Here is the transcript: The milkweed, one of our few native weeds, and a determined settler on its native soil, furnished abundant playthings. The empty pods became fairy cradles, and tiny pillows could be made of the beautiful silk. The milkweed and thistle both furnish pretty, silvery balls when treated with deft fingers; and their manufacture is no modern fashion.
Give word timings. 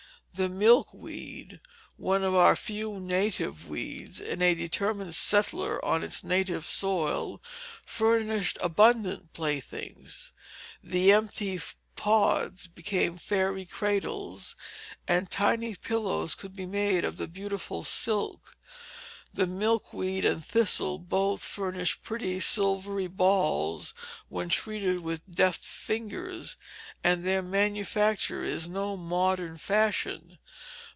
The 0.33 0.47
milkweed, 0.47 1.59
one 1.97 2.23
of 2.23 2.33
our 2.33 2.55
few 2.55 3.01
native 3.01 3.67
weeds, 3.67 4.21
and 4.21 4.41
a 4.41 4.55
determined 4.55 5.13
settler 5.13 5.83
on 5.83 6.05
its 6.05 6.23
native 6.23 6.65
soil, 6.65 7.41
furnished 7.85 8.57
abundant 8.61 9.33
playthings. 9.33 10.31
The 10.81 11.11
empty 11.11 11.59
pods 11.97 12.67
became 12.67 13.17
fairy 13.17 13.65
cradles, 13.65 14.55
and 15.05 15.29
tiny 15.29 15.75
pillows 15.75 16.33
could 16.33 16.55
be 16.55 16.65
made 16.65 17.03
of 17.03 17.17
the 17.17 17.27
beautiful 17.27 17.83
silk. 17.83 18.55
The 19.33 19.47
milkweed 19.47 20.25
and 20.25 20.43
thistle 20.43 20.99
both 20.99 21.41
furnish 21.41 22.01
pretty, 22.03 22.41
silvery 22.41 23.07
balls 23.07 23.93
when 24.27 24.49
treated 24.49 24.99
with 24.99 25.21
deft 25.31 25.63
fingers; 25.63 26.57
and 27.01 27.23
their 27.23 27.41
manufacture 27.41 28.43
is 28.43 28.67
no 28.67 28.97
modern 28.97 29.55
fashion. 29.55 30.37